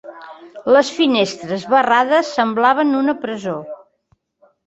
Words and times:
Les 0.75 0.87
finestres 0.99 1.65
barrades 1.73 2.33
semblaven 2.39 2.97
una 3.01 3.17
presó. 3.27 3.57